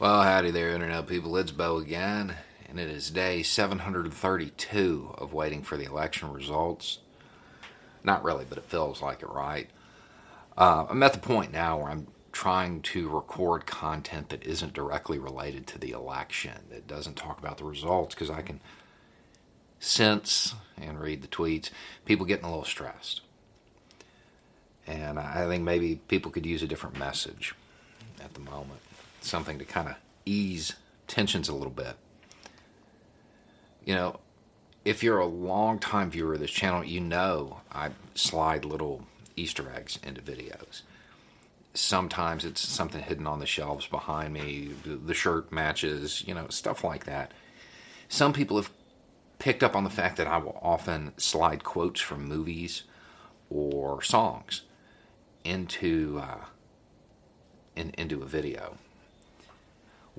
[0.00, 1.36] Well, howdy there, Internet people.
[1.36, 2.34] It's Beau again,
[2.66, 7.00] and it is day 732 of waiting for the election results.
[8.02, 9.68] Not really, but it feels like it, right?
[10.56, 15.18] Uh, I'm at the point now where I'm trying to record content that isn't directly
[15.18, 18.60] related to the election, that doesn't talk about the results, because I can
[19.80, 21.68] sense and read the tweets,
[22.06, 23.20] people getting a little stressed.
[24.86, 27.54] And I think maybe people could use a different message
[28.24, 28.80] at the moment
[29.20, 30.74] something to kind of ease
[31.06, 31.96] tensions a little bit.
[33.84, 34.20] You know,
[34.84, 39.04] if you're a long time viewer of this channel, you know I slide little
[39.36, 40.82] Easter eggs into videos.
[41.74, 46.82] Sometimes it's something hidden on the shelves behind me, the shirt matches, you know, stuff
[46.82, 47.32] like that.
[48.08, 48.70] Some people have
[49.38, 52.82] picked up on the fact that I will often slide quotes from movies
[53.48, 54.62] or songs
[55.44, 56.44] into uh,
[57.76, 58.76] in, into a video.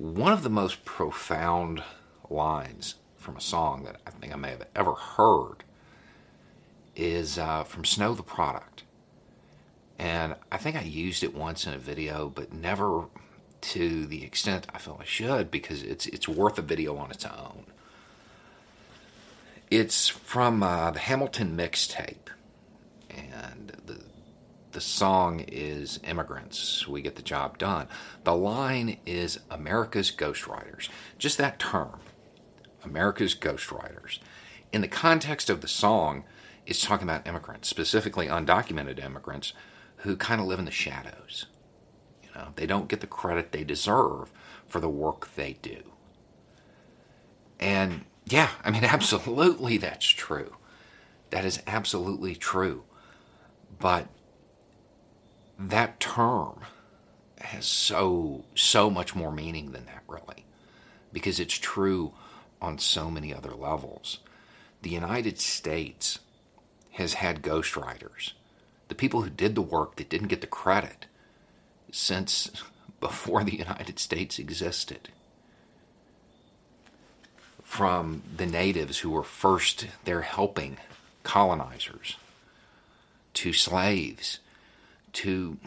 [0.00, 1.82] One of the most profound
[2.30, 5.56] lines from a song that I think I may have ever heard
[6.96, 8.84] is uh, from Snow Tha Product.
[9.98, 13.08] And I think I used it once in a video, but never
[13.60, 17.26] to the extent I feel I should because it's it's worth a video on its
[17.26, 17.66] own.
[19.70, 22.30] It's from uh, the Hamilton mixtape,
[23.10, 23.99] and the
[24.72, 27.88] the song is Immigrants, We Get the Job Done.
[28.24, 30.88] The line is America's Ghostwriters.
[31.18, 32.00] Just that term,
[32.84, 34.20] America's Ghostwriters.
[34.72, 36.24] In the context of the song,
[36.66, 39.52] it's talking about immigrants, specifically undocumented immigrants
[39.98, 41.46] who kind of live in the shadows.
[42.22, 44.30] You know, they don't get the credit they deserve
[44.68, 45.82] for the work they do.
[47.58, 50.54] And yeah, I mean, absolutely that's true.
[51.30, 52.84] That is absolutely true.
[53.78, 54.06] But
[55.68, 56.60] that term
[57.38, 60.44] has so so much more meaning than that really
[61.12, 62.12] because it's true
[62.62, 64.18] on so many other levels.
[64.82, 66.18] The united states
[66.92, 68.32] has had ghostwriters.
[68.88, 71.06] The people who did the work that didn't get the credit
[71.92, 72.50] since
[73.00, 75.10] before the united states existed.
[77.62, 80.78] From the natives who were first there helping
[81.22, 82.16] colonizers
[83.34, 84.40] to slaves
[85.14, 85.58] to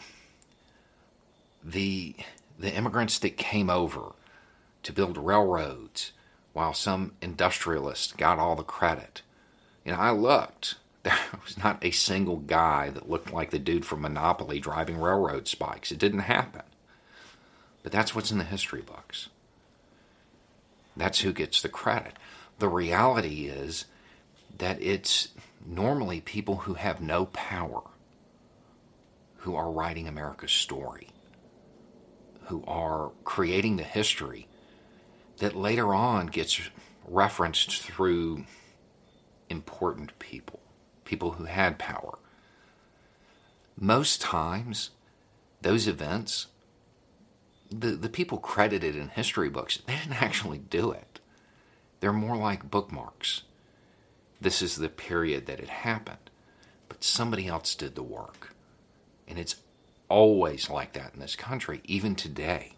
[1.62, 2.14] the
[2.58, 4.12] the immigrants that came over
[4.82, 6.12] to build railroads
[6.52, 9.22] while some industrialists got all the credit.
[9.84, 10.76] You know, I looked.
[11.04, 15.46] There was not a single guy that looked like the dude from Monopoly driving railroad
[15.46, 15.92] spikes.
[15.92, 16.62] It didn't happen.
[17.82, 19.28] But that's what's in the history books.
[20.96, 22.14] That's who gets the credit.
[22.58, 23.84] The reality is
[24.56, 25.28] that it's
[25.66, 27.82] normally people who have no power
[29.44, 31.08] who are writing America's story,
[32.46, 34.48] who are creating the history
[35.36, 36.70] that later on gets
[37.06, 38.46] referenced through
[39.50, 40.60] important people,
[41.04, 42.18] people who had power.
[43.78, 44.92] Most times,
[45.60, 46.46] those events,
[47.70, 51.20] the, the people credited in history books, they didn't actually do it.
[52.00, 53.42] They're more like bookmarks.
[54.40, 56.30] This is the period that it happened,
[56.88, 58.53] but somebody else did the work.
[59.26, 59.56] And it's
[60.08, 62.72] always like that in this country, even today.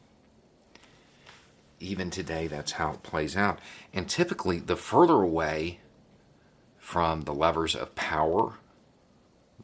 [1.78, 3.58] Even today, that's how it plays out.
[3.92, 5.80] And typically, the further away
[6.78, 8.54] from the levers of power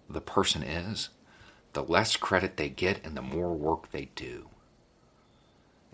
[0.09, 1.09] the person is,
[1.73, 4.49] the less credit they get and the more work they do.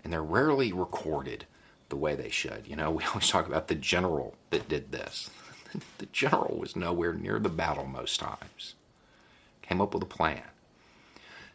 [0.03, 1.45] And they're rarely recorded
[1.89, 2.67] the way they should.
[2.67, 5.29] You know, we always talk about the general that did this.
[5.97, 8.75] the general was nowhere near the battle most times.
[9.61, 10.43] Came up with a plan.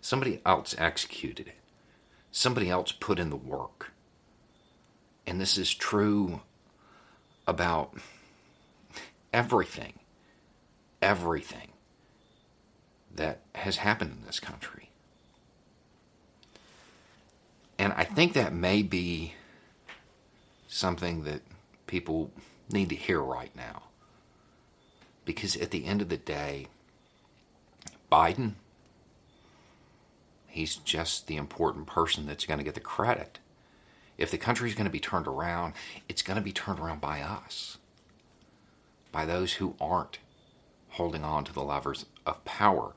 [0.05, 1.57] Somebody else executed it.
[2.31, 3.91] Somebody else put in the work.
[5.27, 6.43] And this is true
[7.47, 7.95] about
[9.33, 9.95] everything,
[11.01, 11.69] everything
[13.15, 14.91] that has happened in this country.
[17.79, 19.33] And I think that may be
[20.69, 21.41] something that
[21.87, 22.31] people
[22.71, 23.85] need to hear right now.
[25.25, 26.67] Because at the end of the day,
[28.13, 28.57] Biden
[30.55, 33.41] He's just the important person that's going to get the credit
[34.17, 35.75] If the country's going to be turned around,
[36.09, 37.79] it's going to be turned around by us,
[39.11, 40.19] by those who aren't
[40.91, 42.93] holding on to the levers of power.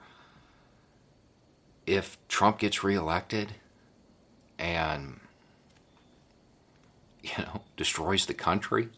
[1.87, 3.53] If Trump gets reelected
[4.59, 5.19] and,
[7.23, 8.89] you know, destroys the country,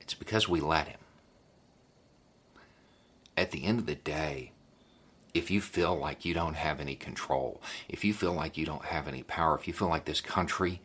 [0.00, 0.98] it's because we let him.
[3.36, 4.52] At the end of the day,
[5.34, 8.86] if you feel like you don't have any control, if you feel like you don't
[8.86, 10.80] have any power, if you feel like this country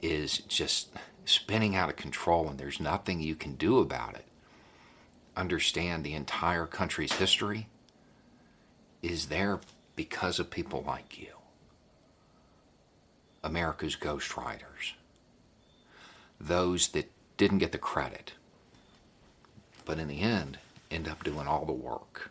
[0.00, 0.90] is just
[1.24, 4.24] spinning out of control and there's nothing you can do about it,
[5.36, 7.68] understand the entire country's history
[9.02, 9.60] is there
[9.96, 11.32] because of people like you.
[13.44, 14.92] America's ghostwriters.
[16.40, 18.32] Those that didn't get the credit,
[19.84, 20.58] but in the end
[20.90, 22.30] end up doing all the work.